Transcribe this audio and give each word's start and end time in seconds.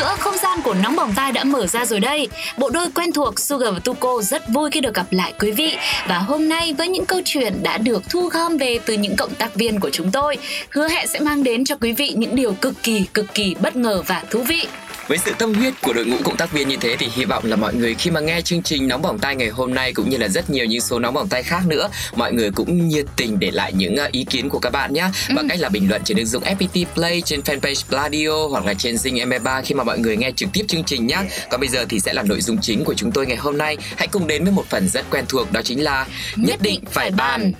nữa, 0.00 0.16
không 0.18 0.34
gian 0.42 0.60
của 0.62 0.74
Nóng 0.74 0.96
Bỏng 0.96 1.12
Tai 1.16 1.32
đã 1.32 1.44
mở 1.44 1.66
ra 1.66 1.84
rồi 1.84 2.00
đây. 2.00 2.28
Bộ 2.56 2.70
đôi 2.70 2.90
quen 2.94 3.12
thuộc 3.12 3.40
Sugar 3.40 3.72
và 3.74 3.78
Tuko 3.84 4.22
rất 4.22 4.48
vui 4.48 4.70
khi 4.70 4.80
được 4.80 4.94
gặp 4.94 5.06
lại 5.10 5.32
quý 5.38 5.50
vị. 5.50 5.76
Và 6.08 6.18
hôm 6.18 6.48
nay 6.48 6.74
với 6.78 6.88
những 6.88 7.06
câu 7.06 7.20
chuyện 7.24 7.62
đã 7.62 7.78
được 7.78 8.02
thu 8.10 8.28
gom 8.28 8.56
về 8.56 8.78
từ 8.86 8.94
những 8.94 9.16
cộng 9.16 9.34
tác 9.34 9.54
viên 9.54 9.80
của 9.80 9.90
chúng 9.90 10.10
tôi, 10.10 10.36
hứa 10.70 10.88
hẹn 10.88 11.08
sẽ 11.08 11.20
mang 11.20 11.44
đến 11.44 11.64
cho 11.64 11.76
quý 11.80 11.92
vị 11.92 12.12
những 12.16 12.36
điều 12.36 12.52
cực 12.52 12.82
kỳ, 12.82 13.04
cực 13.14 13.34
kỳ 13.34 13.54
bất 13.60 13.76
ngờ 13.76 14.02
và 14.06 14.22
thú 14.30 14.42
vị. 14.42 14.66
Với 15.10 15.18
sự 15.18 15.32
tâm 15.38 15.54
huyết 15.54 15.74
của 15.82 15.92
đội 15.92 16.06
ngũ 16.06 16.16
cộng 16.24 16.36
tác 16.36 16.52
viên 16.52 16.68
như 16.68 16.76
thế 16.80 16.96
thì 16.98 17.08
hy 17.14 17.24
vọng 17.24 17.44
là 17.44 17.56
mọi 17.56 17.74
người 17.74 17.94
khi 17.94 18.10
mà 18.10 18.20
nghe 18.20 18.40
chương 18.40 18.62
trình 18.62 18.88
Nóng 18.88 19.02
Bỏng 19.02 19.18
Tai 19.18 19.36
ngày 19.36 19.48
hôm 19.48 19.74
nay 19.74 19.92
cũng 19.92 20.10
như 20.10 20.16
là 20.16 20.28
rất 20.28 20.50
nhiều 20.50 20.64
những 20.64 20.80
số 20.80 20.98
Nóng 20.98 21.14
Bỏng 21.14 21.28
Tai 21.28 21.42
khác 21.42 21.60
nữa, 21.66 21.88
mọi 22.16 22.32
người 22.32 22.50
cũng 22.50 22.88
nhiệt 22.88 23.06
tình 23.16 23.38
để 23.38 23.50
lại 23.50 23.72
những 23.72 23.94
uh, 24.06 24.12
ý 24.12 24.24
kiến 24.24 24.48
của 24.48 24.58
các 24.58 24.70
bạn 24.70 24.92
nhé 24.92 25.10
bằng 25.34 25.48
cách 25.48 25.60
là 25.60 25.68
bình 25.68 25.88
luận 25.88 26.02
trên 26.04 26.16
ứng 26.16 26.26
dụng 26.26 26.42
FPT 26.42 26.84
Play 26.94 27.22
trên 27.24 27.40
fanpage 27.40 27.82
Pladio 27.88 28.48
hoặc 28.50 28.66
là 28.66 28.74
trên 28.74 28.94
Zing 28.94 29.28
MP3 29.28 29.62
khi 29.62 29.74
mà 29.74 29.84
mọi 29.84 29.98
người 29.98 30.16
nghe 30.16 30.30
trực 30.36 30.48
tiếp 30.52 30.64
chương 30.68 30.84
trình 30.84 31.06
nhé. 31.06 31.18
Còn 31.50 31.60
bây 31.60 31.68
giờ 31.68 31.84
thì 31.88 32.00
sẽ 32.00 32.12
là 32.12 32.22
nội 32.22 32.40
dung 32.40 32.58
chính 32.60 32.84
của 32.84 32.94
chúng 32.94 33.12
tôi 33.12 33.26
ngày 33.26 33.36
hôm 33.36 33.58
nay. 33.58 33.76
Hãy 33.96 34.08
cùng 34.08 34.26
đến 34.26 34.44
với 34.44 34.52
một 34.52 34.64
phần 34.68 34.88
rất 34.88 35.10
quen 35.10 35.24
thuộc 35.28 35.52
đó 35.52 35.60
chính 35.64 35.84
là 35.84 36.06
nhất 36.36 36.62
định 36.62 36.80
phải 36.90 37.10
bàn. 37.10 37.52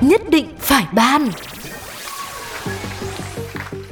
Nhất 0.00 0.30
định 0.30 0.46
phải 0.60 0.84
ban 0.92 1.30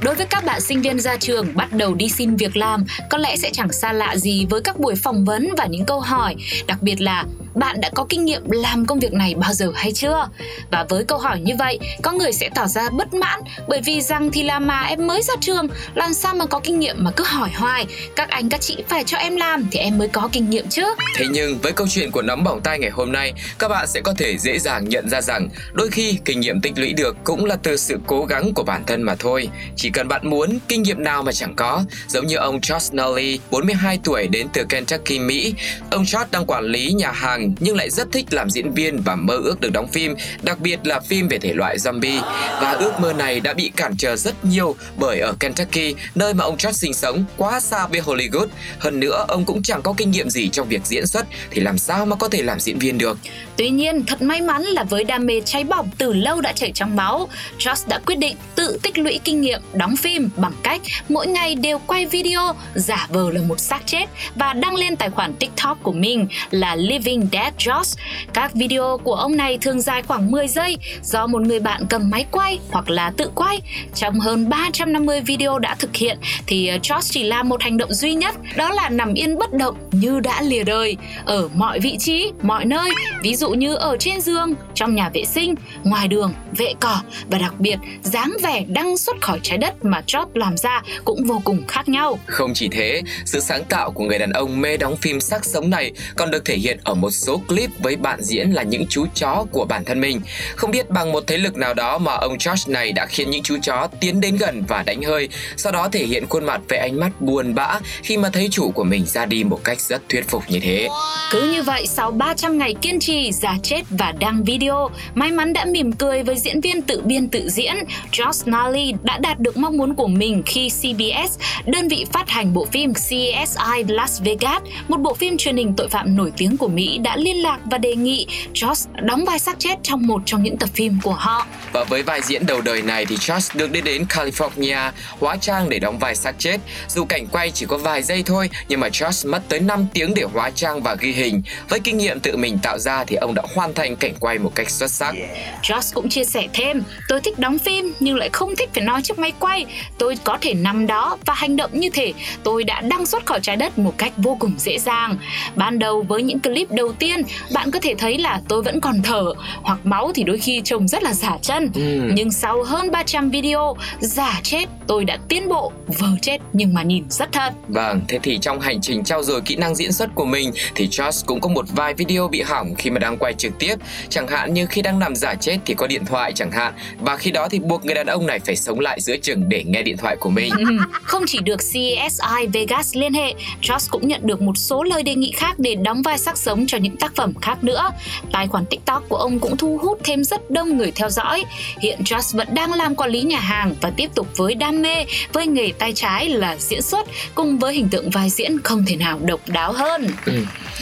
Đối 0.09 0.15
với 0.15 0.25
các 0.25 0.45
bạn 0.45 0.61
sinh 0.61 0.81
viên 0.81 0.99
ra 0.99 1.17
trường 1.17 1.47
bắt 1.55 1.73
đầu 1.73 1.93
đi 1.93 2.09
xin 2.09 2.35
việc 2.35 2.57
làm, 2.57 2.85
có 3.09 3.17
lẽ 3.17 3.35
sẽ 3.35 3.49
chẳng 3.53 3.71
xa 3.71 3.93
lạ 3.93 4.17
gì 4.17 4.45
với 4.49 4.61
các 4.61 4.79
buổi 4.79 4.95
phỏng 4.95 5.25
vấn 5.25 5.49
và 5.57 5.65
những 5.65 5.85
câu 5.85 5.99
hỏi, 5.99 6.35
đặc 6.67 6.81
biệt 6.81 7.01
là 7.01 7.25
bạn 7.59 7.81
đã 7.81 7.89
có 7.95 8.05
kinh 8.09 8.25
nghiệm 8.25 8.51
làm 8.51 8.85
công 8.85 8.99
việc 8.99 9.13
này 9.13 9.35
bao 9.35 9.53
giờ 9.53 9.71
hay 9.75 9.91
chưa? 9.91 10.29
Và 10.71 10.85
với 10.89 11.03
câu 11.03 11.17
hỏi 11.17 11.39
như 11.39 11.53
vậy, 11.59 11.79
có 12.01 12.11
người 12.11 12.31
sẽ 12.31 12.49
tỏ 12.55 12.67
ra 12.67 12.89
bất 12.89 13.13
mãn 13.13 13.39
bởi 13.67 13.81
vì 13.85 14.01
rằng 14.01 14.29
thì 14.31 14.43
là 14.43 14.59
mà 14.59 14.81
em 14.81 15.07
mới 15.07 15.21
ra 15.21 15.33
trường, 15.41 15.67
làm 15.95 16.13
sao 16.13 16.33
mà 16.33 16.45
có 16.45 16.59
kinh 16.59 16.79
nghiệm 16.79 16.95
mà 16.99 17.11
cứ 17.11 17.23
hỏi 17.27 17.49
hoài, 17.55 17.85
các 18.15 18.29
anh 18.29 18.49
các 18.49 18.61
chị 18.61 18.77
phải 18.87 19.03
cho 19.03 19.17
em 19.17 19.35
làm 19.35 19.67
thì 19.71 19.79
em 19.79 19.97
mới 19.97 20.07
có 20.07 20.29
kinh 20.31 20.49
nghiệm 20.49 20.69
chứ. 20.69 20.83
Thế 21.15 21.25
nhưng 21.31 21.57
với 21.57 21.71
câu 21.71 21.87
chuyện 21.87 22.11
của 22.11 22.21
nóng 22.21 22.43
bỏng 22.43 22.61
tay 22.61 22.79
ngày 22.79 22.89
hôm 22.89 23.11
nay, 23.11 23.33
các 23.59 23.67
bạn 23.67 23.87
sẽ 23.87 24.01
có 24.01 24.13
thể 24.17 24.37
dễ 24.37 24.59
dàng 24.59 24.89
nhận 24.89 25.09
ra 25.09 25.21
rằng 25.21 25.49
đôi 25.73 25.89
khi 25.91 26.17
kinh 26.25 26.39
nghiệm 26.39 26.61
tích 26.61 26.73
lũy 26.79 26.93
được 26.93 27.17
cũng 27.23 27.45
là 27.45 27.55
từ 27.63 27.77
sự 27.77 27.99
cố 28.07 28.25
gắng 28.25 28.53
của 28.53 28.63
bản 28.63 28.83
thân 28.87 29.01
mà 29.01 29.15
thôi. 29.19 29.49
Chỉ 29.75 29.89
cần 29.89 30.07
bạn 30.07 30.29
muốn, 30.29 30.59
kinh 30.67 30.81
nghiệm 30.81 31.03
nào 31.03 31.23
mà 31.23 31.31
chẳng 31.31 31.55
có. 31.55 31.83
Giống 32.07 32.27
như 32.27 32.35
ông 32.35 32.59
Josh 32.59 32.95
Nally 32.95 33.39
42 33.51 33.99
tuổi 34.03 34.27
đến 34.27 34.47
từ 34.53 34.63
Kentucky, 34.69 35.19
Mỹ. 35.19 35.53
Ông 35.91 36.03
Josh 36.03 36.25
đang 36.31 36.45
quản 36.45 36.63
lý 36.63 36.91
nhà 36.91 37.11
hàng 37.11 37.48
nhưng 37.59 37.75
lại 37.75 37.89
rất 37.89 38.11
thích 38.11 38.25
làm 38.29 38.49
diễn 38.49 38.73
viên 38.73 39.01
và 39.01 39.15
mơ 39.15 39.33
ước 39.43 39.61
được 39.61 39.71
đóng 39.73 39.87
phim, 39.87 40.15
đặc 40.41 40.59
biệt 40.59 40.79
là 40.83 40.99
phim 40.99 41.27
về 41.27 41.37
thể 41.37 41.53
loại 41.53 41.77
zombie. 41.77 42.21
Và 42.61 42.71
ước 42.71 42.99
mơ 42.99 43.13
này 43.13 43.39
đã 43.39 43.53
bị 43.53 43.71
cản 43.75 43.97
trở 43.97 44.15
rất 44.15 44.45
nhiều 44.45 44.75
bởi 44.97 45.19
ở 45.19 45.33
Kentucky, 45.39 45.95
nơi 46.15 46.33
mà 46.33 46.43
ông 46.43 46.57
Josh 46.57 46.71
sinh 46.71 46.93
sống, 46.93 47.25
quá 47.37 47.59
xa 47.59 47.87
với 47.87 48.01
Hollywood. 48.01 48.47
Hơn 48.79 48.99
nữa, 48.99 49.25
ông 49.27 49.45
cũng 49.45 49.63
chẳng 49.63 49.81
có 49.81 49.93
kinh 49.97 50.11
nghiệm 50.11 50.29
gì 50.29 50.49
trong 50.49 50.67
việc 50.67 50.81
diễn 50.85 51.07
xuất 51.07 51.25
thì 51.51 51.61
làm 51.61 51.77
sao 51.77 52.05
mà 52.05 52.15
có 52.15 52.29
thể 52.29 52.43
làm 52.43 52.59
diễn 52.59 52.79
viên 52.79 52.97
được. 52.97 53.17
Tuy 53.57 53.69
nhiên, 53.69 54.05
thật 54.05 54.21
may 54.21 54.41
mắn 54.41 54.63
là 54.63 54.83
với 54.83 55.03
đam 55.03 55.25
mê 55.25 55.41
cháy 55.45 55.63
bỏng 55.63 55.89
từ 55.97 56.13
lâu 56.13 56.41
đã 56.41 56.51
chảy 56.51 56.71
trong 56.75 56.95
máu, 56.95 57.29
Josh 57.59 57.87
đã 57.87 57.99
quyết 58.05 58.15
định 58.15 58.35
tự 58.55 58.79
tích 58.83 58.97
lũy 58.97 59.19
kinh 59.23 59.41
nghiệm 59.41 59.61
đóng 59.73 59.95
phim 59.97 60.29
bằng 60.37 60.53
cách 60.63 60.81
mỗi 61.09 61.27
ngày 61.27 61.55
đều 61.55 61.79
quay 61.79 62.05
video 62.05 62.55
giả 62.75 63.07
vờ 63.09 63.31
là 63.31 63.41
một 63.41 63.59
xác 63.59 63.81
chết 63.85 64.05
và 64.35 64.53
đăng 64.53 64.75
lên 64.75 64.95
tài 64.95 65.09
khoản 65.09 65.33
TikTok 65.33 65.83
của 65.83 65.91
mình 65.91 66.27
là 66.51 66.75
Living 66.75 67.28
Dead 67.31 67.53
Josh. 67.57 67.95
Các 68.33 68.53
video 68.53 68.97
của 69.03 69.15
ông 69.15 69.37
này 69.37 69.57
thường 69.61 69.81
dài 69.81 70.03
khoảng 70.03 70.31
10 70.31 70.47
giây 70.47 70.77
do 71.03 71.27
một 71.27 71.41
người 71.41 71.59
bạn 71.59 71.85
cầm 71.89 72.09
máy 72.09 72.25
quay 72.31 72.59
hoặc 72.71 72.89
là 72.89 73.11
tự 73.17 73.31
quay. 73.35 73.61
Trong 73.95 74.19
hơn 74.19 74.49
350 74.49 75.21
video 75.21 75.59
đã 75.59 75.75
thực 75.75 75.95
hiện 75.95 76.17
thì 76.47 76.67
ờ, 76.67 76.77
Josh 76.77 77.01
chỉ 77.01 77.23
làm 77.23 77.49
một 77.49 77.61
hành 77.61 77.77
động 77.77 77.93
duy 77.93 78.13
nhất, 78.13 78.35
đó 78.55 78.69
là 78.69 78.89
nằm 78.89 79.13
yên 79.13 79.37
bất 79.37 79.53
động 79.53 79.75
như 79.91 80.19
đã 80.19 80.41
lìa 80.41 80.63
đời 80.63 80.97
ở 81.25 81.49
mọi 81.53 81.79
vị 81.79 81.97
trí, 81.99 82.31
mọi 82.41 82.65
nơi, 82.65 82.91
ví 83.23 83.35
dụ 83.35 83.49
như 83.49 83.75
ở 83.75 83.97
trên 83.99 84.21
giường, 84.21 84.53
trong 84.73 84.95
nhà 84.95 85.09
vệ 85.13 85.25
sinh, 85.25 85.55
ngoài 85.83 86.07
đường, 86.07 86.33
vệ 86.57 86.73
cỏ 86.79 87.01
và 87.29 87.37
đặc 87.37 87.53
biệt 87.59 87.77
dáng 88.03 88.33
vẻ 88.43 88.65
đăng 88.67 88.97
xuất 88.97 89.21
khỏi 89.21 89.39
trái 89.43 89.57
đất 89.57 89.85
mà 89.85 90.01
Josh 90.07 90.27
làm 90.33 90.57
ra 90.57 90.81
cũng 91.05 91.23
vô 91.23 91.41
cùng 91.43 91.67
khác 91.67 91.89
nhau. 91.89 92.19
Không 92.25 92.51
chỉ 92.53 92.69
thế, 92.71 93.01
sự 93.25 93.39
sáng 93.39 93.63
tạo 93.63 93.91
của 93.91 94.03
người 94.03 94.19
đàn 94.19 94.31
ông 94.31 94.61
mê 94.61 94.77
đóng 94.77 94.97
phim 94.97 95.19
sắc 95.19 95.45
sống 95.45 95.69
này 95.69 95.91
còn 96.15 96.31
được 96.31 96.45
thể 96.45 96.55
hiện 96.55 96.79
ở 96.83 96.93
một 96.93 97.09
số 97.19 97.41
clip 97.47 97.69
với 97.79 97.95
bạn 97.95 98.21
diễn 98.21 98.51
là 98.51 98.63
những 98.63 98.85
chú 98.89 99.05
chó 99.15 99.45
của 99.51 99.65
bản 99.65 99.85
thân 99.85 100.01
mình. 100.01 100.21
Không 100.55 100.71
biết 100.71 100.89
bằng 100.89 101.11
một 101.11 101.23
thế 101.27 101.37
lực 101.37 101.57
nào 101.57 101.73
đó 101.73 101.97
mà 101.97 102.13
ông 102.13 102.37
Josh 102.37 102.71
này 102.71 102.91
đã 102.91 103.05
khiến 103.05 103.29
những 103.29 103.43
chú 103.43 103.57
chó 103.61 103.87
tiến 103.99 104.21
đến 104.21 104.35
gần 104.35 104.63
và 104.67 104.83
đánh 104.83 105.01
hơi, 105.03 105.29
sau 105.57 105.71
đó 105.71 105.89
thể 105.91 106.05
hiện 106.05 106.25
khuôn 106.29 106.45
mặt 106.45 106.61
với 106.69 106.79
ánh 106.79 106.99
mắt 106.99 107.21
buồn 107.21 107.55
bã 107.55 107.79
khi 108.03 108.17
mà 108.17 108.29
thấy 108.29 108.47
chủ 108.51 108.71
của 108.71 108.83
mình 108.83 109.05
ra 109.05 109.25
đi 109.25 109.43
một 109.43 109.59
cách 109.63 109.81
rất 109.81 110.01
thuyết 110.09 110.27
phục 110.27 110.43
như 110.49 110.59
thế. 110.59 110.87
Cứ 111.31 111.51
như 111.51 111.63
vậy, 111.63 111.87
sau 111.87 112.11
300 112.11 112.57
ngày 112.57 112.75
kiên 112.81 112.99
trì, 112.99 113.31
giả 113.31 113.55
chết 113.63 113.81
và 113.89 114.13
đăng 114.19 114.43
video, 114.43 114.89
may 115.15 115.31
mắn 115.31 115.53
đã 115.53 115.65
mỉm 115.65 115.91
cười 115.91 116.23
với 116.23 116.37
diễn 116.37 116.61
viên 116.61 116.81
tự 116.81 117.01
biên 117.01 117.29
tự 117.29 117.49
diễn, 117.49 117.75
Josh 118.11 118.51
Nally 118.51 118.93
đã 119.03 119.17
đạt 119.17 119.39
được 119.39 119.57
mong 119.57 119.77
muốn 119.77 119.95
của 119.95 120.07
mình 120.07 120.43
khi 120.45 120.69
CBS, 120.69 121.39
đơn 121.65 121.87
vị 121.87 122.05
phát 122.13 122.29
hành 122.29 122.53
bộ 122.53 122.67
phim 122.71 122.93
CSI 122.93 123.83
Las 123.87 124.21
Vegas, 124.21 124.61
một 124.87 124.97
bộ 124.97 125.13
phim 125.13 125.37
truyền 125.37 125.57
hình 125.57 125.73
tội 125.77 125.89
phạm 125.89 126.15
nổi 126.15 126.31
tiếng 126.37 126.57
của 126.57 126.67
Mỹ 126.67 126.97
đã 126.97 127.08
liên 127.17 127.41
lạc 127.41 127.59
và 127.71 127.77
đề 127.77 127.95
nghị 127.95 128.27
Josh 128.53 128.87
đóng 128.95 129.25
vai 129.25 129.39
xác 129.39 129.59
chết 129.59 129.75
trong 129.83 130.07
một 130.07 130.21
trong 130.25 130.43
những 130.43 130.57
tập 130.57 130.69
phim 130.73 130.99
của 131.03 131.13
họ. 131.13 131.47
Và 131.73 131.83
với 131.83 132.03
vai 132.03 132.21
diễn 132.21 132.45
đầu 132.45 132.61
đời 132.61 132.81
này 132.81 133.05
thì 133.05 133.15
Josh 133.15 133.59
được 133.59 133.71
đưa 133.71 133.81
đến 133.81 134.05
California 134.09 134.91
hóa 135.19 135.37
trang 135.37 135.69
để 135.69 135.79
đóng 135.79 135.99
vai 135.99 136.15
xác 136.15 136.35
chết. 136.39 136.57
Dù 136.87 137.05
cảnh 137.05 137.27
quay 137.27 137.51
chỉ 137.51 137.65
có 137.65 137.77
vài 137.77 138.03
giây 138.03 138.23
thôi, 138.25 138.49
nhưng 138.67 138.79
mà 138.79 138.87
Josh 138.87 139.31
mất 139.31 139.41
tới 139.49 139.59
5 139.59 139.87
tiếng 139.93 140.13
để 140.13 140.23
hóa 140.33 140.49
trang 140.49 140.83
và 140.83 140.95
ghi 140.95 141.11
hình. 141.11 141.41
Với 141.69 141.79
kinh 141.79 141.97
nghiệm 141.97 142.19
tự 142.19 142.37
mình 142.37 142.59
tạo 142.63 142.79
ra 142.79 143.03
thì 143.03 143.15
ông 143.15 143.33
đã 143.35 143.43
hoàn 143.55 143.73
thành 143.73 143.95
cảnh 143.95 144.13
quay 144.19 144.39
một 144.39 144.51
cách 144.55 144.69
xuất 144.69 144.91
sắc. 144.91 145.15
Josh 145.63 145.93
cũng 145.93 146.09
chia 146.09 146.25
sẻ 146.25 146.47
thêm, 146.53 146.83
tôi 147.07 147.21
thích 147.21 147.39
đóng 147.39 147.59
phim 147.59 147.93
nhưng 147.99 148.17
lại 148.17 148.29
không 148.33 148.55
thích 148.55 148.69
phải 148.73 148.83
nói 148.83 149.01
trước 149.01 149.19
máy 149.19 149.33
quay. 149.39 149.65
Tôi 149.97 150.17
có 150.23 150.37
thể 150.41 150.53
nằm 150.53 150.87
đó 150.87 151.17
và 151.25 151.33
hành 151.33 151.55
động 151.55 151.71
như 151.73 151.89
thể 151.89 152.13
tôi 152.43 152.63
đã 152.63 152.81
đăng 152.81 153.05
xuất 153.05 153.25
khỏi 153.25 153.39
trái 153.41 153.55
đất 153.55 153.79
một 153.79 153.93
cách 153.97 154.13
vô 154.17 154.37
cùng 154.39 154.53
dễ 154.57 154.79
dàng. 154.79 155.17
Ban 155.55 155.79
đầu 155.79 156.01
với 156.01 156.23
những 156.23 156.39
clip 156.39 156.71
đầu 156.71 156.93
tiên, 156.99 157.21
bạn 157.53 157.71
có 157.71 157.79
thể 157.81 157.95
thấy 157.97 158.17
là 158.17 158.41
tôi 158.47 158.61
vẫn 158.61 158.81
còn 158.81 159.01
thở 159.03 159.25
hoặc 159.61 159.79
máu 159.83 160.11
thì 160.15 160.23
đôi 160.23 160.37
khi 160.37 160.61
trông 160.63 160.87
rất 160.87 161.03
là 161.03 161.13
giả 161.13 161.37
chân. 161.41 161.69
Ừ. 161.75 162.11
Nhưng 162.13 162.31
sau 162.31 162.63
hơn 162.63 162.91
300 162.91 163.29
video 163.29 163.75
giả 163.99 164.39
chết, 164.43 164.65
tôi 164.87 165.05
đã 165.05 165.17
tiến 165.29 165.49
bộ, 165.49 165.71
vờ 165.87 166.07
chết 166.21 166.37
nhưng 166.53 166.73
mà 166.73 166.83
nhìn 166.83 167.03
rất 167.09 167.31
thật. 167.31 167.53
Vâng, 167.67 168.01
thế 168.07 168.19
thì 168.23 168.37
trong 168.41 168.59
hành 168.59 168.81
trình 168.81 169.03
trau 169.03 169.23
dồi 169.23 169.41
kỹ 169.41 169.55
năng 169.55 169.75
diễn 169.75 169.91
xuất 169.91 170.15
của 170.15 170.25
mình 170.25 170.51
thì 170.75 170.87
Josh 170.87 171.23
cũng 171.25 171.41
có 171.41 171.49
một 171.49 171.65
vài 171.75 171.93
video 171.93 172.27
bị 172.27 172.41
hỏng 172.41 172.75
khi 172.77 172.89
mà 172.89 172.99
đang 172.99 173.17
quay 173.17 173.33
trực 173.33 173.59
tiếp. 173.59 173.75
Chẳng 174.09 174.27
hạn 174.27 174.53
như 174.53 174.65
khi 174.65 174.81
đang 174.81 174.99
nằm 174.99 175.15
giả 175.15 175.35
chết 175.35 175.57
thì 175.65 175.73
có 175.73 175.87
điện 175.87 176.05
thoại 176.05 176.31
chẳng 176.35 176.51
hạn. 176.51 176.73
Và 176.99 177.17
khi 177.17 177.31
đó 177.31 177.47
thì 177.51 177.59
buộc 177.59 177.85
người 177.85 177.95
đàn 177.95 178.07
ông 178.07 178.27
này 178.27 178.39
phải 178.39 178.55
sống 178.55 178.79
lại 178.79 179.01
giữa 179.01 179.17
chừng 179.17 179.49
để 179.49 179.63
nghe 179.63 179.83
điện 179.83 179.97
thoại 179.97 180.15
của 180.19 180.29
mình. 180.29 180.53
Ừ, 180.57 180.65
Không 180.91 181.23
chỉ 181.27 181.39
được 181.39 181.57
CSI 181.57 182.47
Vegas 182.53 182.95
liên 182.95 183.13
hệ, 183.13 183.33
Josh 183.61 183.87
cũng 183.91 184.07
nhận 184.07 184.27
được 184.27 184.41
một 184.41 184.57
số 184.57 184.83
lời 184.83 185.03
đề 185.03 185.15
nghị 185.15 185.31
khác 185.31 185.59
để 185.59 185.75
đóng 185.75 186.01
vai 186.01 186.17
sắc 186.17 186.37
sống 186.37 186.65
cho 186.67 186.77
những 186.77 186.88
tác 186.99 187.15
phẩm 187.15 187.33
khác 187.41 187.63
nữa. 187.63 187.91
Tài 188.31 188.47
khoản 188.47 188.65
TikTok 188.65 189.03
của 189.09 189.15
ông 189.17 189.39
cũng 189.39 189.57
thu 189.57 189.77
hút 189.81 189.99
thêm 190.03 190.23
rất 190.23 190.51
đông 190.51 190.77
người 190.77 190.91
theo 190.91 191.09
dõi. 191.09 191.43
Hiện 191.81 191.99
Josh 192.05 192.37
vẫn 192.37 192.47
đang 192.53 192.73
làm 192.73 192.95
quản 192.95 193.09
lý 193.09 193.21
nhà 193.21 193.39
hàng 193.39 193.75
và 193.81 193.91
tiếp 193.97 194.09
tục 194.15 194.27
với 194.37 194.55
đam 194.55 194.81
mê, 194.81 195.05
với 195.33 195.47
nghề 195.47 195.71
tay 195.79 195.93
trái 195.95 196.29
là 196.29 196.55
diễn 196.59 196.81
xuất, 196.81 197.07
cùng 197.35 197.59
với 197.59 197.73
hình 197.73 197.89
tượng 197.89 198.09
vai 198.09 198.29
diễn 198.29 198.59
không 198.63 198.85
thể 198.87 198.95
nào 198.95 199.19
độc 199.25 199.39
đáo 199.47 199.71
hơn. 199.73 200.07
Ừ. 200.25 200.33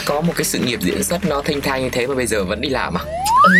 Có 0.06 0.21
một 0.21 0.33
cái 0.36 0.45
sự 0.45 0.59
nghiệp 0.59 0.80
diễn 0.81 1.04
xuất 1.04 1.25
nó 1.25 1.42
thanh 1.45 1.62
thang 1.62 1.83
như 1.83 1.89
thế 1.89 2.07
mà 2.07 2.15
bây 2.15 2.27
giờ 2.27 2.44
vẫn 2.44 2.62
đi 2.62 2.69
làm 2.69 2.98
à? 2.98 3.01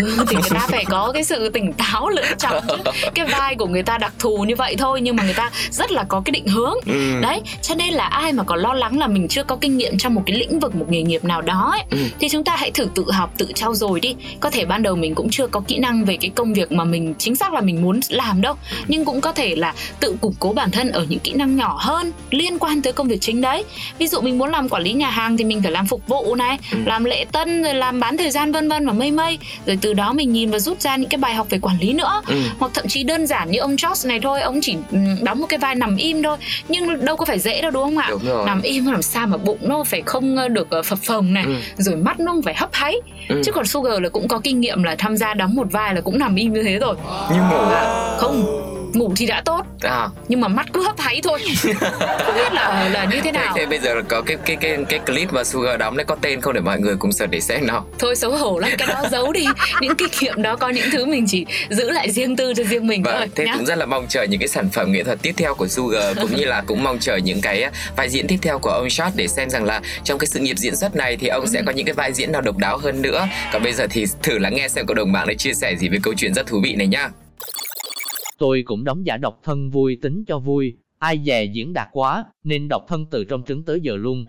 Ừ, 0.02 0.26
thì 0.30 0.36
người 0.36 0.50
ta 0.50 0.68
phải 0.68 0.86
có 0.86 1.12
cái 1.14 1.24
sự 1.24 1.50
tỉnh 1.50 1.74
táo 1.74 2.10
lựa 2.10 2.26
chọn 2.40 2.64
chứ 2.68 3.08
cái 3.16 3.26
vai 3.26 3.56
của 3.56 3.66
người 3.68 3.84
ta 3.84 3.98
đặc 3.98 4.14
thù 4.20 4.38
như 4.48 4.56
vậy 4.56 4.76
thôi 4.78 5.02
nhưng 5.02 5.16
mà 5.16 5.24
người 5.24 5.34
ta 5.34 5.52
rất 5.72 5.92
là 5.92 6.04
có 6.04 6.22
cái 6.26 6.32
định 6.32 6.48
hướng 6.48 6.74
Ừ. 6.86 7.20
đấy 7.22 7.42
cho 7.62 7.76
nên 7.76 7.94
là 7.94 8.06
ai 8.06 8.34
mà 8.34 8.44
có 8.44 8.56
lo 8.56 8.74
lắng 8.74 9.00
là 9.00 9.08
mình 9.08 9.28
chưa 9.28 9.44
có 9.44 9.56
kinh 9.56 9.78
nghiệm 9.78 9.98
trong 9.98 10.14
một 10.14 10.24
cái 10.26 10.36
lĩnh 10.36 10.60
vực 10.60 10.76
một 10.76 10.86
nghề 10.90 11.02
nghiệp 11.02 11.24
nào 11.26 11.42
đó 11.42 11.70
ấy, 11.72 11.82
Ừ. 11.92 11.98
thì 12.20 12.30
chúng 12.38 12.44
ta 12.44 12.56
hãy 12.56 12.72
thử 12.72 12.88
tự 12.96 13.12
học 13.12 13.34
tự 13.38 13.52
trau 13.56 13.76
dồi 13.76 14.00
đi 14.00 14.16
có 14.40 14.50
thể 14.50 14.66
ban 14.66 14.84
đầu 14.84 14.96
mình 14.96 15.16
cũng 15.16 15.30
chưa 15.30 15.48
có 15.48 15.62
kỹ 15.68 15.78
năng 15.78 16.06
về 16.06 16.18
cái 16.22 16.32
công 16.36 16.54
việc 16.54 16.72
mà 16.72 16.84
mình 16.84 17.14
chính 17.18 17.36
xác 17.36 17.54
là 17.54 17.62
mình 17.62 17.82
muốn 17.82 18.00
làm 18.10 18.42
đâu 18.42 18.56
nhưng 18.88 19.06
cũng 19.06 19.22
có 19.22 19.32
thể 19.32 19.56
là 19.56 19.74
tự 20.00 20.16
củng 20.22 20.34
cố 20.40 20.54
bản 20.54 20.72
thân 20.72 20.92
ở 20.92 21.06
những 21.10 21.20
kỹ 21.20 21.34
năng 21.34 21.56
nhỏ 21.56 21.78
hơn 21.82 22.12
liên 22.32 22.60
quan 22.60 22.82
tới 22.82 22.94
công 22.94 23.08
việc 23.08 23.18
chính 23.22 23.42
đấy 23.42 23.64
ví 24.00 24.08
dụ 24.08 24.22
mình 24.22 24.38
muốn 24.38 24.50
làm 24.52 24.70
quản 24.70 24.84
lý 24.84 24.94
nhà 24.94 25.10
hàng 25.10 25.38
thì 25.38 25.44
mình 25.44 25.62
phải 25.64 25.72
làm 25.72 25.88
phục 25.88 26.08
vụ 26.08 26.36
này 26.36 26.58
Ừ. 26.72 26.78
làm 26.86 27.04
lễ 27.04 27.26
tân 27.32 27.64
rồi 27.64 27.74
làm 27.74 28.00
bán 28.00 28.18
thời 28.18 28.32
gian 28.32 28.52
vân 28.52 28.70
vân 28.70 28.88
và 28.88 28.94
mây 28.94 29.12
mây 29.12 29.38
rồi 29.66 29.78
từ 29.82 29.94
đó 29.94 30.14
mình 30.14 30.34
nhìn 30.34 30.52
và 30.52 30.60
rút 30.60 30.82
ra 30.82 30.96
những 30.96 31.10
cái 31.10 31.18
bài 31.18 31.36
học 31.36 31.48
về 31.50 31.60
quản 31.62 31.78
lý 31.80 31.94
nữa 31.94 32.22
Ừ. 32.28 32.36
hoặc 32.60 32.72
thậm 32.74 32.88
chí 32.88 33.04
đơn 33.04 33.28
giản 33.28 33.52
như 33.52 33.60
ông 33.60 33.76
Josh 33.76 34.08
này 34.08 34.20
thôi 34.24 34.42
ông 34.42 34.60
chỉ 34.62 34.76
ừ, 34.92 34.98
đóng 35.22 35.40
một 35.40 35.46
cái 35.50 35.58
vai 35.60 35.76
nằm 35.76 35.96
im 35.96 36.24
thôi 36.24 36.38
nhưng 36.70 37.06
đâu 37.06 37.16
có 37.18 37.26
phải 37.26 37.40
dễ 37.40 37.62
đâu 37.62 37.72
đúng 37.72 37.84
không 37.84 37.98
ạ 37.98 38.08
Đúng 38.10 38.26
rồi. 38.26 38.46
nằm 38.46 38.62
im 38.62 38.86
làm 38.86 39.02
sao 39.02 39.28
mà 39.28 39.38
bụng 39.38 39.58
nó 39.62 39.84
phải 39.84 40.02
không 40.06 40.36
ờ, 40.38 40.48
được 40.48 40.70
ờ, 40.70 40.84
phập 40.84 41.00
phồng 41.04 41.34
này 41.34 41.44
Ừ. 41.48 41.54
rồi 41.78 41.96
mắt 41.96 42.20
nó 42.28 42.34
không 42.34 42.42
phải 42.42 42.56
hấp 42.56 42.70
háy. 42.74 42.96
Ừ. 43.30 43.42
chứ 43.46 43.52
còn 43.52 43.66
Sugar 43.66 44.02
là 44.02 44.10
cũng 44.10 44.28
có 44.28 44.40
kinh 44.44 44.60
nghiệm 44.60 44.84
là 44.84 44.96
tham 44.98 45.18
gia 45.18 45.34
đóng 45.34 45.56
một 45.56 45.72
vai 45.72 45.96
là 45.96 46.02
cũng 46.02 46.20
nằm 46.20 46.36
im 46.36 46.54
như 46.54 46.64
thế 46.64 46.80
rồi. 46.80 46.96
Như 47.32 47.38
ngủ 47.38 47.58
không 48.18 48.67
ngủ 48.94 49.14
thì 49.16 49.26
đã 49.26 49.42
tốt. 49.46 49.62
À. 49.82 50.08
Nhưng 50.28 50.42
mà 50.42 50.48
mắt 50.48 50.66
cứ 50.74 50.84
hấp 50.84 51.00
háy 51.00 51.22
thôi. 51.24 51.40
Không 52.26 52.36
biết 52.36 52.54
là 52.54 52.90
là 52.94 53.04
như 53.06 53.12
thế 53.12 53.22
thế, 53.22 53.32
nào. 53.32 53.54
Thế 53.56 53.66
bây 53.66 53.80
giờ 53.80 53.94
là 53.94 54.02
có 54.08 54.22
cái 54.22 54.38
cái 54.46 54.56
cái 54.56 54.78
cái 54.90 55.00
clip 55.00 55.34
mà 55.34 55.44
Sugar 55.44 55.80
đóng 55.80 55.98
đấy 55.98 56.06
có 56.06 56.16
tên 56.22 56.42
không 56.42 56.54
để 56.54 56.62
mọi 56.62 56.80
người 56.80 56.96
cùng 57.00 57.12
search 57.12 57.32
để 57.32 57.40
xem 57.40 57.68
nào. 57.68 57.86
Thôi 58.00 58.16
xấu 58.16 58.32
hổ 58.32 58.60
lắm 58.60 58.72
cái 58.78 58.88
đó 58.88 59.04
giấu 59.12 59.32
đi. 59.32 59.46
Những 59.82 59.96
kinh 59.96 60.10
nghiệm 60.22 60.42
đó 60.42 60.56
có 60.56 60.70
những 60.70 60.90
thứ 60.92 61.06
mình 61.06 61.26
chỉ 61.28 61.46
giữ 61.70 61.92
lại 61.92 62.12
riêng 62.12 62.36
tư 62.36 62.54
cho 62.58 62.64
riêng 62.64 62.88
mình 62.88 63.04
thôi 63.04 63.14
Vâng, 63.20 63.30
thế 63.36 63.46
nhá. 63.46 63.54
cũng 63.58 63.66
rất 63.66 63.78
là 63.78 63.86
mong 63.86 64.06
chờ 64.10 64.24
những 64.24 64.40
cái 64.40 64.48
sản 64.48 64.70
phẩm 64.70 64.92
nghệ 64.92 65.04
thuật 65.04 65.22
tiếp 65.22 65.34
theo 65.38 65.54
của 65.54 65.68
Sugar 65.68 66.18
cũng 66.22 66.36
như 66.36 66.46
là 66.46 66.64
cũng 66.68 66.84
mong 66.84 67.00
chờ 67.00 67.16
những 67.16 67.42
cái 67.42 67.66
vai 67.96 68.10
diễn 68.10 68.28
tiếp 68.28 68.38
theo 68.42 68.60
của 68.60 68.70
ông 68.70 68.90
Shot 68.90 69.12
để 69.16 69.28
xem 69.28 69.50
rằng 69.50 69.64
là 69.66 69.82
trong 70.04 70.18
cái 70.20 70.28
sự 70.28 70.40
nghiệp 70.40 70.58
diễn 70.58 70.76
xuất 70.76 70.96
này 70.96 71.18
thì 71.18 71.28
ông 71.28 71.48
sẽ 71.48 71.62
có 71.66 71.72
những 71.72 71.86
cái 71.86 71.94
vai 71.94 72.14
diễn 72.14 72.32
nào 72.32 72.42
độc 72.42 72.58
đáo 72.58 72.78
hơn 72.78 73.02
nữa. 73.02 73.28
Còn 73.54 73.64
bây 73.64 73.74
giờ 73.74 73.88
thì 73.90 74.06
thử 74.24 74.38
lắng 74.38 74.56
nghe 74.56 74.68
xem 74.68 74.86
cộng 74.86 74.98
đồng 74.98 75.12
mạng 75.12 75.28
đã 75.28 75.34
chia 75.38 75.54
sẻ 75.54 75.76
gì 75.76 75.90
về 75.90 75.98
câu 76.04 76.14
chuyện 76.18 76.34
rất 76.34 76.48
thú 76.48 76.60
vị 76.64 76.76
này 76.76 76.88
nhá. 76.88 77.10
Tôi 78.38 78.64
cũng 78.66 78.84
đóng 78.84 79.06
giả 79.06 79.18
độc 79.18 79.40
thân 79.44 79.70
vui 79.70 80.00
tính 80.02 80.24
cho 80.28 80.40
vui, 80.40 80.78
ai 81.00 81.24
dè 81.26 81.44
diễn 81.44 81.74
đạt 81.74 81.88
quá, 81.92 82.26
nên 82.44 82.68
độc 82.68 82.86
thân 82.88 83.06
từ 83.12 83.24
trong 83.24 83.44
trứng 83.44 83.64
tới 83.64 83.82
giờ 83.82 83.96
luôn. 83.96 84.26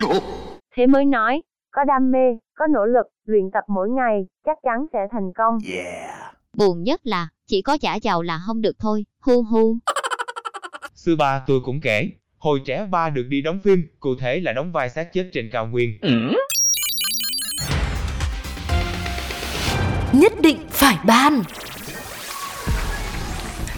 Thế 0.77 0.87
mới 0.87 1.05
nói, 1.05 1.43
có 1.71 1.85
đam 1.85 2.11
mê, 2.11 2.39
có 2.55 2.67
nỗ 2.75 2.87
lực, 2.87 3.07
luyện 3.27 3.51
tập 3.53 3.65
mỗi 3.69 3.89
ngày, 3.91 4.27
chắc 4.47 4.59
chắn 4.63 4.87
sẽ 4.93 4.99
thành 5.13 5.33
công. 5.39 5.59
Buồn 6.57 6.83
nhất 6.83 7.01
là, 7.05 7.29
chỉ 7.47 7.63
có 7.63 7.79
giả 7.81 7.95
giàu 7.95 8.23
là 8.23 8.41
không 8.47 8.61
được 8.61 8.77
thôi, 8.79 9.05
hu 9.21 9.43
hu. 9.43 9.77
Xưa 10.95 11.17
ba 11.17 11.43
tôi 11.47 11.61
cũng 11.65 11.81
kể, 11.81 12.11
hồi 12.39 12.61
trẻ 12.65 12.87
ba 12.91 13.11
được 13.11 13.27
đi 13.29 13.43
đóng 13.43 13.61
phim, 13.65 13.83
cụ 14.01 14.15
thể 14.21 14.41
là 14.41 14.53
đóng 14.53 14.73
vai 14.73 14.89
xác 14.89 15.13
chết 15.13 15.31
trên 15.33 15.51
cao 15.53 15.67
nguyên. 15.67 15.99
Nhất 20.13 20.33
định 20.43 20.59
phải 20.69 20.97
ban 21.07 21.43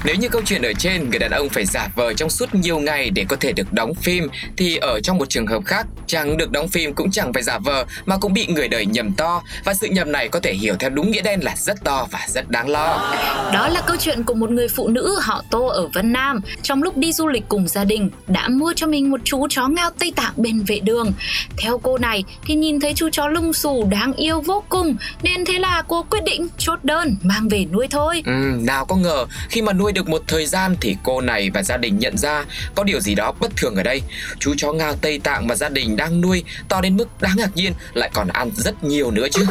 Nếu 0.05 0.17
như 0.17 0.29
câu 0.29 0.43
chuyện 0.45 0.63
ở 0.63 0.73
trên 0.79 1.11
người 1.11 1.19
đàn 1.19 1.31
ông 1.31 1.49
phải 1.49 1.65
giả 1.67 1.89
vờ 1.95 2.15
trong 2.15 2.31
suốt 2.31 2.55
nhiều 2.55 2.79
ngày 2.79 3.11
để 3.11 3.25
có 3.29 3.37
thể 3.41 3.53
được 3.53 3.73
đóng 3.73 3.95
phim 3.95 4.29
thì 4.57 4.77
ở 4.77 5.01
trong 5.01 5.19
một 5.19 5.29
trường 5.31 5.47
hợp 5.47 5.65
khác 5.65 5.87
chẳng 6.07 6.37
được 6.37 6.51
đóng 6.51 6.69
phim 6.69 6.95
cũng 6.95 7.11
chẳng 7.11 7.33
phải 7.33 7.43
giả 7.43 7.59
vờ 7.59 7.85
mà 8.07 8.17
cũng 8.19 8.33
bị 8.33 8.47
người 8.47 8.69
đời 8.69 8.87
nhầm 8.87 9.13
to 9.13 9.43
và 9.65 9.75
sự 9.75 9.87
nhầm 9.87 10.13
này 10.13 10.29
có 10.29 10.41
thể 10.41 10.53
hiểu 10.53 10.75
theo 10.79 10.91
đúng 10.91 11.11
nghĩa 11.11 11.23
đen 11.23 11.41
là 11.45 11.55
rất 11.57 11.85
to 11.85 12.07
và 12.11 12.19
rất 12.29 12.51
đáng 12.51 12.69
lo. 12.69 13.15
Đó 13.53 13.69
là 13.69 13.81
câu 13.87 13.97
chuyện 13.97 14.23
của 14.25 14.35
một 14.35 14.51
người 14.51 14.69
phụ 14.69 14.89
nữ 14.89 15.19
họ 15.23 15.43
Tô 15.51 15.67
ở 15.67 15.89
Vân 15.95 16.13
Nam 16.13 16.41
trong 16.63 16.83
lúc 16.83 16.97
đi 16.97 17.13
du 17.13 17.29
lịch 17.29 17.45
cùng 17.49 17.69
gia 17.69 17.85
đình 17.85 18.11
đã 18.27 18.49
mua 18.49 18.73
cho 18.77 18.87
mình 18.87 19.11
một 19.11 19.21
chú 19.25 19.47
chó 19.51 19.69
ngao 19.69 19.91
Tây 19.99 20.13
Tạng 20.17 20.33
bên 20.37 20.63
vệ 20.67 20.81
đường. 20.81 21.13
Theo 21.59 21.79
cô 21.79 21.99
này 21.99 22.25
thì 22.45 22.55
nhìn 22.55 22.81
thấy 22.81 22.93
chú 22.97 23.09
chó 23.13 23.29
lông 23.29 23.53
xù 23.53 23.87
đáng 23.91 24.13
yêu 24.13 24.41
vô 24.41 24.63
cùng 24.69 24.97
nên 25.23 25.45
thế 25.45 25.59
là 25.59 25.83
cô 25.89 26.03
quyết 26.03 26.25
định 26.25 26.49
chốt 26.59 26.79
đơn 26.83 27.17
mang 27.23 27.49
về 27.49 27.67
nuôi 27.73 27.87
thôi. 27.91 28.23
Ừ, 28.27 28.33
nào 28.67 28.85
có 28.85 28.97
ngờ 28.97 29.27
khi 29.49 29.63
mà 29.63 29.73
nuôi 29.73 29.90
được 29.93 30.09
một 30.09 30.23
thời 30.27 30.47
gian 30.47 30.77
thì 30.81 30.97
cô 31.03 31.21
này 31.21 31.51
và 31.55 31.63
gia 31.63 31.77
đình 31.77 31.99
nhận 31.99 32.19
ra 32.19 32.45
có 32.75 32.85
điều 32.85 33.01
gì 33.01 33.15
đó 33.15 33.33
bất 33.41 33.57
thường 33.57 33.75
ở 33.77 33.83
đây. 33.83 34.03
Chú 34.39 34.55
chó 34.57 34.73
ngao 34.73 34.95
Tây 35.01 35.19
Tạng 35.19 35.47
mà 35.47 35.55
gia 35.55 35.69
đình 35.69 35.97
đang 35.97 36.21
nuôi 36.21 36.45
to 36.69 36.81
đến 36.81 36.97
mức 36.97 37.23
đáng 37.23 37.37
ngạc 37.37 37.51
nhiên 37.55 37.73
lại 37.95 38.11
còn 38.13 38.29
ăn 38.29 38.51
rất 38.57 38.85
nhiều 38.85 39.11
nữa 39.11 39.27
chứ. 39.33 39.47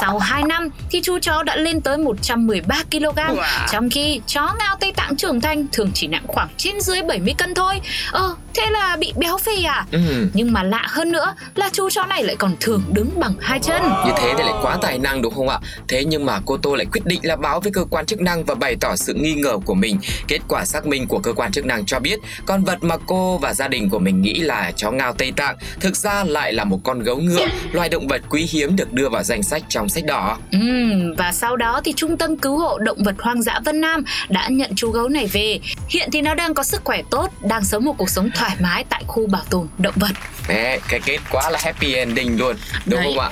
Sau 0.00 0.18
2 0.18 0.42
năm 0.42 0.68
thì 0.90 1.00
chú 1.02 1.18
chó 1.18 1.42
đã 1.42 1.56
lên 1.56 1.80
tới 1.80 1.98
113 1.98 2.82
kg 2.90 3.38
Trong 3.72 3.90
khi 3.90 4.20
chó 4.26 4.54
ngao 4.58 4.76
Tây 4.80 4.92
Tạng 4.96 5.16
trưởng 5.16 5.40
thành 5.40 5.66
thường 5.72 5.90
chỉ 5.94 6.06
nặng 6.06 6.24
khoảng 6.26 6.48
trên 6.56 6.80
dưới 6.80 7.02
70 7.02 7.34
cân 7.38 7.54
thôi 7.54 7.80
Ờ, 8.12 8.34
thế 8.54 8.66
là 8.70 8.96
bị 9.00 9.12
béo 9.16 9.38
phì 9.38 9.64
à? 9.64 9.86
Ừ, 9.92 9.98
Nhưng 10.34 10.52
mà 10.52 10.62
lạ 10.62 10.82
hơn 10.88 11.12
nữa 11.12 11.34
là 11.54 11.70
chú 11.72 11.90
chó 11.90 12.04
này 12.06 12.22
lại 12.24 12.36
còn 12.36 12.56
thường 12.60 12.82
đứng 12.92 13.10
bằng 13.20 13.34
hai 13.40 13.58
chân 13.58 13.82
như 14.06 14.12
thế 14.18 14.34
thì 14.38 14.42
lại 14.42 14.54
quá 14.62 14.78
tài 14.82 14.98
năng 14.98 15.22
đúng 15.22 15.34
không 15.34 15.48
ạ? 15.48 15.58
Thế 15.88 16.04
nhưng 16.04 16.26
mà 16.26 16.40
cô 16.46 16.56
Tô 16.56 16.74
lại 16.74 16.86
quyết 16.92 17.04
định 17.04 17.20
là 17.22 17.36
báo 17.36 17.60
với 17.60 17.72
cơ 17.72 17.84
quan 17.90 18.06
chức 18.06 18.20
năng 18.20 18.44
và 18.44 18.54
bày 18.54 18.76
tỏ 18.80 18.96
sự 18.96 19.14
nghi 19.14 19.34
ngờ 19.34 19.58
của 19.64 19.74
mình. 19.74 19.98
Kết 20.28 20.38
quả 20.48 20.64
xác 20.64 20.86
minh 20.86 21.06
của 21.06 21.18
cơ 21.18 21.32
quan 21.32 21.52
chức 21.52 21.64
năng 21.66 21.86
cho 21.86 21.98
biết 22.00 22.18
con 22.46 22.64
vật 22.64 22.84
mà 22.84 22.96
cô 23.06 23.38
và 23.38 23.54
gia 23.54 23.68
đình 23.68 23.90
của 23.90 23.98
mình 23.98 24.22
nghĩ 24.22 24.34
là 24.40 24.72
chó 24.76 24.90
ngao 24.90 25.12
Tây 25.12 25.32
Tạng 25.36 25.56
thực 25.80 25.96
ra 25.96 26.24
lại 26.24 26.52
là 26.52 26.64
một 26.64 26.78
con 26.84 27.00
gấu 27.02 27.16
ngựa, 27.16 27.46
loài 27.72 27.88
động 27.88 28.08
vật 28.08 28.22
quý 28.30 28.48
hiếm 28.50 28.76
được 28.76 28.92
đưa 28.92 29.08
vào 29.08 29.22
danh 29.22 29.42
sách 29.42 29.62
trong 29.68 29.88
sách 29.88 30.04
đỏ. 30.04 30.38
Ừm, 30.52 31.14
Và 31.14 31.32
sau 31.32 31.56
đó 31.56 31.80
thì 31.84 31.92
Trung 31.96 32.16
tâm 32.16 32.36
Cứu 32.36 32.58
hộ 32.58 32.78
Động 32.78 33.02
vật 33.04 33.14
Hoang 33.18 33.42
dã 33.42 33.60
Vân 33.64 33.80
Nam 33.80 34.04
đã 34.28 34.48
nhận 34.48 34.70
chú 34.76 34.90
gấu 34.90 35.08
này 35.08 35.26
về 35.32 35.58
Hiện 35.88 36.08
thì 36.12 36.20
nó 36.22 36.34
đang 36.34 36.54
có 36.54 36.62
sức 36.62 36.80
khỏe 36.84 37.02
tốt, 37.10 37.30
đang 37.42 37.64
sống 37.64 37.84
một 37.84 37.94
cuộc 37.98 38.10
sống 38.10 38.30
thoải 38.40 38.56
mái 38.60 38.84
tại 38.88 39.02
khu 39.06 39.26
bảo 39.26 39.42
tồn 39.50 39.66
động 39.78 39.94
vật 39.96 40.10
Đấy, 40.48 40.80
cái 40.88 41.00
kết 41.04 41.18
quá 41.30 41.50
là 41.50 41.58
happy 41.62 41.94
ending 41.94 42.38
luôn, 42.38 42.56
đúng 42.86 43.00
Đấy. 43.00 43.12
không 43.16 43.18
ạ? 43.24 43.30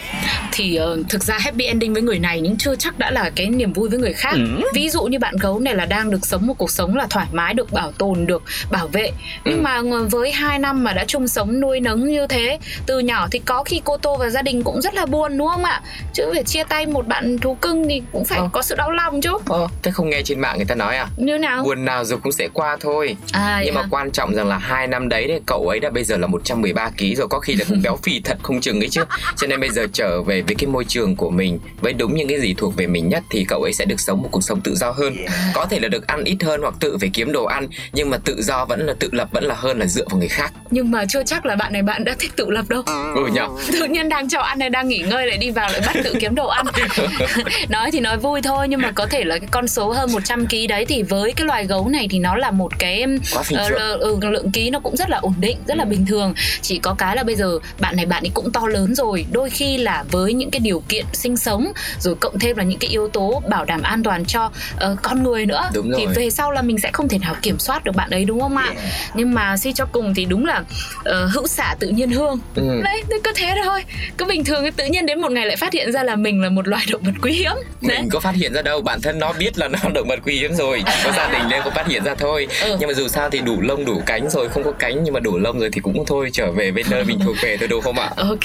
thì 0.53 0.77
ờ, 0.77 0.97
thực 1.09 1.25
ra 1.25 1.39
happy 1.39 1.65
ending 1.65 1.93
với 1.93 2.03
người 2.03 2.19
này 2.19 2.41
nhưng 2.41 2.57
chưa 2.57 2.77
chắc 2.77 2.99
đã 2.99 3.11
là 3.11 3.31
cái 3.37 3.47
niềm 3.47 3.73
vui 3.73 3.89
với 3.89 3.99
người 3.99 4.13
khác 4.13 4.35
ví 4.75 4.91
dụ 4.91 5.03
như 5.05 5.19
bạn 5.19 5.37
gấu 5.37 5.59
này 5.61 5.75
là 5.75 5.85
đang 5.87 6.11
được 6.11 6.27
sống 6.27 6.47
một 6.47 6.55
cuộc 6.59 6.71
sống 6.71 6.97
là 6.97 7.07
thoải 7.11 7.27
mái 7.33 7.55
được 7.55 7.73
bảo 7.73 7.93
tồn 7.93 8.27
được 8.27 8.43
bảo 8.71 8.87
vệ 8.89 9.11
nhưng 9.45 9.55
Ừ. 9.59 9.61
mà 9.63 9.81
với 10.11 10.33
2 10.33 10.59
năm 10.59 10.85
mà 10.85 10.93
đã 10.93 11.05
chung 11.09 11.29
sống 11.29 11.61
nuôi 11.61 11.81
nấng 11.81 12.11
như 12.11 12.27
thế 12.27 12.59
từ 12.87 12.99
nhỏ 12.99 13.29
thì 13.31 13.39
có 13.39 13.65
khi 13.65 13.81
cô 13.85 13.97
tô 13.97 14.17
và 14.17 14.31
gia 14.31 14.43
đình 14.43 14.63
cũng 14.63 14.81
rất 14.83 14.95
là 14.95 15.07
buồn 15.07 15.39
đúng 15.39 15.49
không 15.49 15.65
ạ 15.65 15.81
chứ 16.15 16.31
phải 16.35 16.45
chia 16.45 16.65
tay 16.65 16.87
một 16.87 17.07
bạn 17.07 17.39
thú 17.39 17.55
cưng 17.55 17.89
thì 17.89 18.03
cũng 18.13 18.25
phải 18.25 18.39
Ờ. 18.39 18.49
có 18.53 18.63
sự 18.63 18.75
đau 18.75 18.91
lòng 18.91 19.21
chứ 19.21 19.31
Ờ, 19.47 19.69
thế 19.83 19.91
không 19.91 20.11
nghe 20.11 20.23
trên 20.25 20.41
mạng 20.41 20.57
người 20.57 20.67
ta 20.67 20.75
nói 20.75 20.97
à? 20.97 21.07
như 21.17 21.39
nào 21.39 21.63
Buồn 21.65 21.85
nào 21.85 22.05
rồi 22.05 22.19
cũng 22.23 22.33
sẽ 22.33 22.49
qua 22.53 22.77
thôi. 22.81 23.17
à, 23.33 23.63
nhưng 23.65 23.75
mà 23.75 23.81
à. 23.81 23.87
quan 23.91 24.11
trọng 24.11 24.35
rằng 24.35 24.49
là 24.49 24.59
hai 24.59 24.87
năm 24.87 24.98
đấy 25.09 25.25
thì 25.29 25.35
cậu 25.47 25.69
ấy 25.69 25.81
đã 25.81 25.91
bây 25.91 26.05
giờ 26.05 26.17
là 26.17 26.27
113 26.27 26.91
kg 26.99 27.15
rồi 27.17 27.29
có 27.29 27.39
khi 27.41 27.55
là 27.55 27.65
cũng 27.69 27.83
béo 27.83 27.97
phì 28.03 28.21
thật 28.21 28.39
không 28.43 28.61
chừng 28.61 28.81
ấy 28.81 28.89
chứ. 28.89 29.05
Cho 29.37 29.47
nên 29.47 29.61
bây 29.61 29.71
giờ 29.71 29.87
trở 29.93 30.23
về 30.23 30.43
với 30.43 30.55
cái 30.55 30.67
môi 30.67 30.85
trường 30.85 31.17
của 31.17 31.31
mình 31.31 31.59
với 31.81 31.93
đúng 31.93 32.15
những 32.15 32.29
cái 32.29 32.41
gì 32.41 32.55
thuộc 32.59 32.77
về 32.77 32.87
mình 32.87 33.09
nhất 33.09 33.23
thì 33.31 33.45
cậu 33.49 33.63
ấy 33.63 33.73
sẽ 33.73 33.85
được 33.85 34.01
sống 34.01 34.23
một 34.23 34.29
cuộc 34.33 34.41
sống 34.41 34.61
tự 34.61 34.75
do 34.77 34.91
hơn. 34.91 35.17
Có 35.55 35.67
thể 35.67 35.81
là 35.81 35.89
được 35.89 36.07
ăn 36.07 36.25
ít 36.25 36.37
hơn 36.43 36.61
hoặc 36.63 36.75
tự 36.81 36.99
phải 37.01 37.11
kiếm 37.15 37.33
đồ 37.33 37.45
ăn 37.45 37.69
nhưng 37.93 38.11
mà 38.11 38.19
tự 38.25 38.43
do 38.43 38.65
vẫn 38.65 38.87
là 38.87 38.95
tự 38.99 39.09
lập 39.13 39.29
vẫn 39.33 39.45
là 39.45 39.55
hơn 39.55 39.79
là 39.79 39.87
dựa 39.87 40.05
vào 40.11 40.19
người 40.19 40.29
khác. 40.29 40.53
Nhưng 40.71 40.91
mà 40.91 41.05
chưa 41.09 41.23
chắc 41.25 41.47
là 41.47 41.57
bạn 41.57 41.73
này 41.73 41.83
bạn 41.83 42.05
đã 42.05 42.15
thích 42.19 42.33
tự 42.37 42.51
lập 42.51 42.65
đâu. 42.69 42.83
Ừ 43.15 43.27
nhở. 43.33 43.49
Tự 43.73 43.85
nhiên 43.85 44.09
đang 44.09 44.29
cho 44.29 44.41
ăn 44.41 44.59
này 44.59 44.71
đang 44.71 44.89
nghỉ 44.89 44.99
ngơi 44.99 45.27
lại 45.27 45.37
đi 45.39 45.51
vào 45.51 45.73
lại 45.73 45.81
bắt 45.87 45.97
tự 46.05 46.15
kiếm 46.21 46.35
đồ 46.35 46.47
ăn. 46.47 46.67
Nói 47.69 47.91
thì 47.91 48.01
nói 48.01 48.17
vui 48.19 48.43
thôi 48.43 48.67
nhưng 48.69 48.81
mà 48.81 48.91
có 48.93 49.07
thể 49.07 49.25
là 49.25 49.39
cái 49.39 49.49
con 49.51 49.69
số 49.69 49.93
hơn 49.93 50.13
100 50.13 50.47
kg 50.47 50.67
đấy 50.69 50.85
thì 50.85 51.03
với 51.03 51.33
cái 51.33 51.47
loài 51.47 51.67
gấu 51.67 51.89
này 51.89 52.07
thì 52.11 52.19
nó 52.19 52.37
là 52.37 52.51
một 52.51 52.79
cái 52.79 53.05
Quá 53.35 53.43
phình 53.43 53.59
ờ, 53.59 53.69
lợ- 53.69 53.97
ừ, 54.01 54.19
lượng 54.23 54.51
ký 54.51 54.71
nó 54.71 54.81
cũng 54.81 54.88
rất 54.97 55.11
là 55.11 55.19
ổn 55.19 55.35
định 55.41 55.59
rất 55.67 55.77
là 55.77 55.85
bình 55.85 56.07
thường. 56.07 56.35
Chỉ 56.63 56.79
có 56.79 56.95
cái 56.99 57.17
là 57.17 57.23
bây 57.23 57.37
giờ 57.37 57.59
bạn 57.81 57.97
này 57.97 58.07
bạn 58.07 58.23
ấy 58.25 58.31
cũng 58.35 58.53
to 58.53 58.61
lớn 58.67 58.95
rồi. 58.95 59.27
Đôi 59.33 59.51
khi 59.51 59.79
là 59.79 60.05
với 60.11 60.33
những 60.33 60.51
cái 60.51 60.61
điều 60.61 60.83
kiện 60.89 61.05
sinh 61.13 61.37
sống 61.37 61.73
rồi 62.01 62.15
cộng 62.15 62.39
thêm 62.39 62.57
là 62.57 62.65
những 62.65 62.79
cái 62.79 62.91
yếu 62.91 63.09
tố 63.09 63.43
bảo 63.51 63.65
đảm 63.65 63.83
an 63.83 64.03
toàn 64.03 64.25
cho 64.25 64.51
ờ, 64.77 64.97
con 65.03 65.23
người 65.23 65.47
nữa 65.47 65.63
Đúng 65.75 65.93
thì 65.99 66.05
rồi. 66.05 66.15
về 66.15 66.31
sau 66.31 66.51
là 66.51 66.63
mình 66.63 66.79
sẽ 66.79 66.91
không 66.93 67.09
thể 67.09 67.19
nào 67.19 67.35
kiểm 67.43 67.59
soát 67.59 67.85
được 67.85 67.93
bạn 67.97 68.11
ấy 68.11 68.25
đúng 68.25 68.41
không 68.41 68.57
ạ? 68.57 68.73
Nhưng 69.15 69.35
mà 69.35 69.57
suy 69.57 69.73
cho 69.73 69.87
cùng 69.93 70.15
thì 70.15 70.25
đúng 70.25 70.47
là 70.47 70.63
ờ, 71.05 71.27
hữu 71.27 71.47
xả 71.47 71.75
tự 71.79 71.89
nhiên 71.89 72.11
hương. 72.11 72.39
Ừ. 72.55 72.81
đấy 72.85 73.03
thì 73.11 73.17
cứ 73.25 73.33
thế 73.37 73.55
thôi. 73.65 73.85
Cứ 74.19 74.25
bình 74.25 74.45
thường 74.45 74.73
tự 74.77 74.85
nhiên 74.87 75.07
đến 75.07 75.21
một 75.21 75.33
ngày 75.33 75.47
lại 75.47 75.57
phát 75.57 75.73
hiện 75.73 75.93
ra 75.93 76.03
là 76.03 76.17
mình 76.17 76.43
là 76.43 76.49
một 76.49 76.69
loài 76.69 76.85
động 76.91 77.03
vật 77.05 77.13
quý 77.23 77.33
hiếm. 77.33 77.53
Đấy. 77.81 77.99
mình 78.01 78.09
có 78.11 78.21
phát 78.21 78.35
hiện 78.35 78.53
ra 78.53 78.63
đâu 78.63 78.81
bản 78.81 79.01
thân 79.03 79.19
nó 79.19 79.33
biết 79.33 79.59
là 79.59 79.69
nó 79.69 79.79
động 79.95 80.09
vật 80.09 80.19
quý 80.25 80.39
hiếm 80.39 80.55
rồi. 80.55 80.83
Chỉ 80.87 80.93
có 81.05 81.13
gia 81.17 81.29
đình 81.33 81.43
nên 81.49 81.63
có 81.65 81.71
phát 81.71 81.87
hiện 81.87 82.05
ra 82.05 82.15
thôi. 82.15 82.47
Ừ. 82.63 82.77
nhưng 82.81 82.89
mà 82.89 82.95
dù 82.95 83.09
sao 83.09 83.31
thì 83.31 83.39
đủ 83.41 83.61
lông 83.61 83.85
đủ 83.85 84.03
cánh 84.07 84.31
rồi 84.31 84.49
không 84.49 84.65
có 84.65 84.73
cánh 84.79 85.05
nhưng 85.05 85.15
mà 85.15 85.21
đủ 85.21 85.39
lông 85.39 85.61
rồi 85.61 85.69
thì 85.73 85.81
cũng 85.81 86.05
thôi 86.07 86.31
trở 86.33 86.53
về 86.53 86.71
bên 86.73 86.87
nơi 86.91 87.05
mình 87.05 87.19
thuộc 87.25 87.37
về 87.43 87.57
thôi 87.59 87.69
đúng 87.69 87.81
không 87.83 87.99
ạ 87.99 88.11
Ok, 88.17 88.41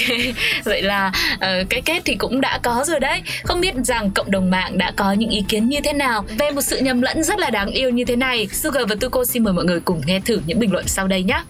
vậy 0.63 0.81
là 0.81 1.11
ờ, 1.39 1.63
cái 1.69 1.81
kết 1.81 2.01
thì 2.05 2.15
cũng 2.15 2.41
đã 2.41 2.59
có 2.63 2.83
rồi 2.87 2.99
đấy. 2.99 3.21
Không 3.43 3.61
biết 3.61 3.73
rằng 3.83 4.11
cộng 4.11 4.31
đồng 4.31 4.49
mạng 4.49 4.77
đã 4.77 4.91
có 4.95 5.13
những 5.13 5.29
ý 5.29 5.43
kiến 5.47 5.69
như 5.69 5.79
thế 5.83 5.93
nào 5.93 6.25
về 6.39 6.51
một 6.51 6.61
sự 6.61 6.79
nhầm 6.79 7.01
lẫn 7.01 7.23
rất 7.23 7.39
là 7.39 7.49
đáng 7.49 7.71
yêu 7.71 7.89
như 7.89 8.05
thế 8.05 8.15
này. 8.15 8.47
Sugar 8.51 8.89
và 8.89 8.95
Tuko 8.95 9.25
xin 9.25 9.43
mời 9.43 9.53
mọi 9.53 9.65
người 9.65 9.79
cùng 9.79 10.01
nghe 10.05 10.19
thử 10.19 10.39
những 10.47 10.59
bình 10.59 10.71
luận 10.71 10.87
sau 10.87 11.07
đây 11.07 11.23
nhé. 11.23 11.43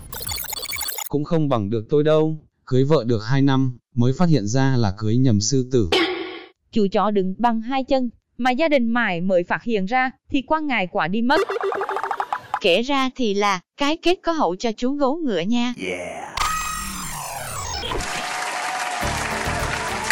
cũng 1.09 1.23
không 1.23 1.49
bằng 1.49 1.69
được 1.69 1.85
tôi 1.89 2.03
đâu. 2.03 2.37
Cưới 2.65 2.83
vợ 2.83 3.03
được 3.07 3.21
2 3.29 3.41
năm, 3.41 3.77
mới 3.95 4.13
phát 4.17 4.29
hiện 4.29 4.47
ra 4.47 4.75
là 4.77 4.93
cưới 4.97 5.17
nhầm 5.17 5.41
sư 5.41 5.69
tử. 5.71 5.89
Chú 6.71 6.87
chó 6.91 7.11
đứng 7.11 7.35
bằng 7.37 7.61
hai 7.61 7.83
chân, 7.83 8.09
mà 8.37 8.51
gia 8.51 8.67
đình 8.67 8.87
mãi 8.87 9.21
mới 9.21 9.43
phát 9.43 9.63
hiện 9.63 9.85
ra, 9.85 10.11
thì 10.31 10.41
qua 10.41 10.59
ngày 10.59 10.87
quả 10.91 11.07
đi 11.07 11.21
mất. 11.21 11.41
Kể 12.63 12.81
ra 12.81 13.09
thì 13.15 13.33
là, 13.33 13.59
cái 13.77 13.97
kết 13.97 14.15
có 14.23 14.31
hậu 14.31 14.55
cho 14.55 14.71
chú 14.77 14.91
gấu 14.93 15.15
ngựa 15.15 15.39
nha. 15.39 15.73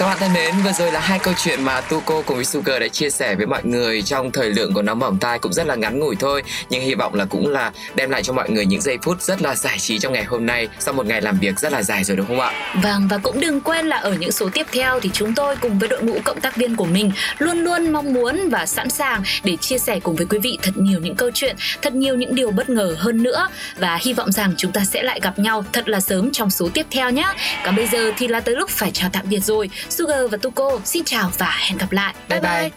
Các 0.01 0.07
bạn 0.07 0.17
thân 0.19 0.33
mến, 0.33 0.55
vừa 0.63 0.71
rồi 0.71 0.91
là 0.91 0.99
hai 0.99 1.19
câu 1.19 1.33
chuyện 1.43 1.63
mà 1.63 1.81
Tuko 1.81 2.21
cùng 2.21 2.35
với 2.35 2.45
Sugar 2.45 2.81
đã 2.81 2.87
chia 2.87 3.09
sẻ 3.09 3.35
với 3.35 3.45
mọi 3.45 3.61
người 3.63 4.01
trong 4.01 4.31
thời 4.31 4.49
lượng 4.49 4.73
của 4.73 4.81
nóng 4.81 4.99
bỏng 4.99 5.17
tai 5.17 5.39
cũng 5.39 5.53
rất 5.53 5.67
là 5.67 5.75
ngắn 5.75 5.99
ngủi 5.99 6.15
thôi, 6.15 6.43
nhưng 6.69 6.81
hy 6.81 6.95
vọng 6.95 7.13
là 7.13 7.25
cũng 7.25 7.47
là 7.47 7.71
đem 7.95 8.09
lại 8.09 8.23
cho 8.23 8.33
mọi 8.33 8.49
người 8.49 8.65
những 8.65 8.81
giây 8.81 8.97
phút 9.01 9.21
rất 9.21 9.41
là 9.41 9.55
giải 9.55 9.79
trí 9.79 9.99
trong 9.99 10.13
ngày 10.13 10.23
hôm 10.23 10.45
nay 10.45 10.67
sau 10.79 10.93
một 10.93 11.05
ngày 11.05 11.21
làm 11.21 11.39
việc 11.39 11.59
rất 11.59 11.71
là 11.71 11.83
dài 11.83 12.03
rồi 12.03 12.17
đúng 12.17 12.27
không 12.27 12.39
ạ? 12.39 12.73
Vâng 12.83 13.07
và 13.07 13.17
cũng 13.17 13.39
đừng 13.39 13.61
quên 13.61 13.87
là 13.87 13.97
ở 13.97 14.13
những 14.13 14.31
số 14.31 14.49
tiếp 14.53 14.67
theo 14.71 14.99
thì 14.99 15.09
chúng 15.13 15.35
tôi 15.35 15.55
cùng 15.55 15.79
với 15.79 15.89
đội 15.89 16.03
ngũ 16.03 16.19
cộng 16.23 16.41
tác 16.41 16.55
viên 16.55 16.75
của 16.75 16.85
mình 16.85 17.11
luôn 17.37 17.57
luôn 17.57 17.91
mong 17.91 18.13
muốn 18.13 18.49
và 18.49 18.65
sẵn 18.65 18.89
sàng 18.89 19.23
để 19.43 19.57
chia 19.61 19.77
sẻ 19.77 19.99
cùng 19.99 20.15
với 20.15 20.25
quý 20.25 20.39
vị 20.39 20.57
thật 20.61 20.71
nhiều 20.75 20.99
những 20.99 21.15
câu 21.15 21.31
chuyện, 21.33 21.55
thật 21.81 21.93
nhiều 21.93 22.15
những 22.15 22.35
điều 22.35 22.51
bất 22.51 22.69
ngờ 22.69 22.95
hơn 22.99 23.23
nữa 23.23 23.47
và 23.77 23.99
hy 24.01 24.13
vọng 24.13 24.31
rằng 24.31 24.53
chúng 24.57 24.71
ta 24.71 24.81
sẽ 24.85 25.03
lại 25.03 25.19
gặp 25.23 25.39
nhau 25.39 25.65
thật 25.73 25.89
là 25.89 25.99
sớm 25.99 26.31
trong 26.31 26.49
số 26.49 26.69
tiếp 26.73 26.85
theo 26.91 27.09
nhé. 27.09 27.33
Còn 27.65 27.75
bây 27.75 27.87
giờ 27.87 28.11
thì 28.17 28.27
là 28.27 28.39
tới 28.39 28.55
lúc 28.55 28.69
phải 28.69 28.91
chào 28.93 29.09
tạm 29.13 29.25
biệt 29.29 29.39
rồi. 29.39 29.69
Sugar 29.91 30.31
và 30.31 30.37
Tuko 30.37 30.79
xin 30.85 31.03
chào 31.05 31.31
và 31.37 31.57
hẹn 31.59 31.77
gặp 31.77 31.91
lại. 31.91 32.15
Bye 32.29 32.41
bye. 32.41 32.71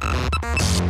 bye. 0.00 0.87